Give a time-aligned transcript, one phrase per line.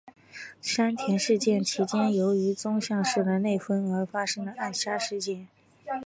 [0.61, 5.47] 山田事件其间由于宗像氏的内纷而发生的暗杀事件。